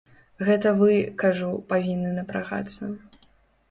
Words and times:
Гэта 0.47 0.71
вы, 0.79 0.95
кажу, 1.25 1.51
павінны 1.75 2.19
напрагацца. 2.19 2.95